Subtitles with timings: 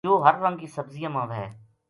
[0.05, 1.45] یوہ ہر رنگ کی سبزیاں ما وھے